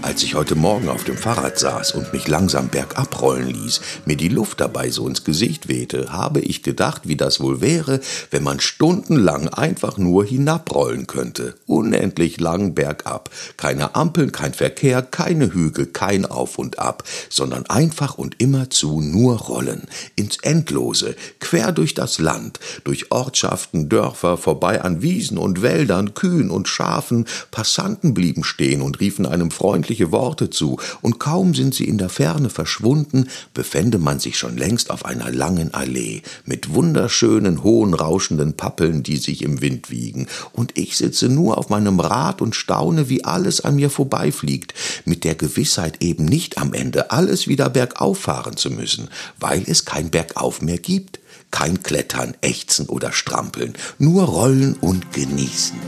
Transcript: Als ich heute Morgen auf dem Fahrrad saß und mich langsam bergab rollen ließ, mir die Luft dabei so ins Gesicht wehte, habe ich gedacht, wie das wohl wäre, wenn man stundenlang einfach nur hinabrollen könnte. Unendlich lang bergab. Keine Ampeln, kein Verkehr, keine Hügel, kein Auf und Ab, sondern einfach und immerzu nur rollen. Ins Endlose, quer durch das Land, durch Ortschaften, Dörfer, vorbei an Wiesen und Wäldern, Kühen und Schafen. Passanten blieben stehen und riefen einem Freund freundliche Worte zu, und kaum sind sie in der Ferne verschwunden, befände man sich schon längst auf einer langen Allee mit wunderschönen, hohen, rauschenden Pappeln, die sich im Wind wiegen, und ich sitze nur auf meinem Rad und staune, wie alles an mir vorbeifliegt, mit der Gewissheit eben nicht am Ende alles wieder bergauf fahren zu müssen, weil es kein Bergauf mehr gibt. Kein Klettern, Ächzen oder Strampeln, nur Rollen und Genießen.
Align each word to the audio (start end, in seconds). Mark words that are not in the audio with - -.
Als 0.00 0.22
ich 0.22 0.36
heute 0.36 0.54
Morgen 0.54 0.88
auf 0.88 1.02
dem 1.02 1.16
Fahrrad 1.16 1.58
saß 1.58 1.92
und 1.92 2.12
mich 2.12 2.28
langsam 2.28 2.68
bergab 2.68 3.20
rollen 3.20 3.48
ließ, 3.48 3.80
mir 4.04 4.16
die 4.16 4.28
Luft 4.28 4.60
dabei 4.60 4.90
so 4.90 5.08
ins 5.08 5.24
Gesicht 5.24 5.68
wehte, 5.68 6.12
habe 6.12 6.40
ich 6.40 6.62
gedacht, 6.62 7.08
wie 7.08 7.16
das 7.16 7.40
wohl 7.40 7.60
wäre, 7.60 8.00
wenn 8.30 8.44
man 8.44 8.60
stundenlang 8.60 9.48
einfach 9.48 9.98
nur 9.98 10.24
hinabrollen 10.24 11.08
könnte. 11.08 11.56
Unendlich 11.66 12.38
lang 12.38 12.74
bergab. 12.74 13.30
Keine 13.56 13.96
Ampeln, 13.96 14.30
kein 14.30 14.54
Verkehr, 14.54 15.02
keine 15.02 15.52
Hügel, 15.52 15.86
kein 15.86 16.24
Auf 16.24 16.58
und 16.58 16.78
Ab, 16.78 17.02
sondern 17.28 17.66
einfach 17.66 18.16
und 18.16 18.40
immerzu 18.40 19.00
nur 19.00 19.36
rollen. 19.36 19.88
Ins 20.14 20.36
Endlose, 20.42 21.16
quer 21.40 21.72
durch 21.72 21.94
das 21.94 22.20
Land, 22.20 22.60
durch 22.84 23.10
Ortschaften, 23.10 23.88
Dörfer, 23.88 24.36
vorbei 24.36 24.80
an 24.80 25.02
Wiesen 25.02 25.38
und 25.38 25.60
Wäldern, 25.60 26.14
Kühen 26.14 26.50
und 26.50 26.68
Schafen. 26.68 27.26
Passanten 27.50 28.14
blieben 28.14 28.44
stehen 28.44 28.80
und 28.80 29.00
riefen 29.00 29.26
einem 29.26 29.50
Freund 29.50 29.87
freundliche 29.88 30.12
Worte 30.12 30.50
zu, 30.50 30.78
und 31.00 31.18
kaum 31.18 31.54
sind 31.54 31.74
sie 31.74 31.84
in 31.84 31.96
der 31.96 32.10
Ferne 32.10 32.50
verschwunden, 32.50 33.28
befände 33.54 33.98
man 33.98 34.20
sich 34.20 34.36
schon 34.36 34.58
längst 34.58 34.90
auf 34.90 35.06
einer 35.06 35.30
langen 35.30 35.72
Allee 35.72 36.20
mit 36.44 36.74
wunderschönen, 36.74 37.62
hohen, 37.62 37.94
rauschenden 37.94 38.52
Pappeln, 38.52 39.02
die 39.02 39.16
sich 39.16 39.42
im 39.42 39.62
Wind 39.62 39.90
wiegen, 39.90 40.26
und 40.52 40.76
ich 40.76 40.98
sitze 40.98 41.30
nur 41.30 41.56
auf 41.56 41.70
meinem 41.70 42.00
Rad 42.00 42.42
und 42.42 42.54
staune, 42.54 43.08
wie 43.08 43.24
alles 43.24 43.62
an 43.62 43.76
mir 43.76 43.88
vorbeifliegt, 43.88 44.74
mit 45.06 45.24
der 45.24 45.34
Gewissheit 45.34 46.02
eben 46.02 46.26
nicht 46.26 46.58
am 46.58 46.74
Ende 46.74 47.10
alles 47.10 47.48
wieder 47.48 47.70
bergauf 47.70 48.18
fahren 48.18 48.58
zu 48.58 48.70
müssen, 48.70 49.08
weil 49.40 49.62
es 49.66 49.86
kein 49.86 50.10
Bergauf 50.10 50.60
mehr 50.60 50.78
gibt. 50.78 51.18
Kein 51.50 51.82
Klettern, 51.82 52.34
Ächzen 52.42 52.88
oder 52.90 53.10
Strampeln, 53.10 53.72
nur 53.98 54.24
Rollen 54.24 54.74
und 54.74 55.14
Genießen. 55.14 55.78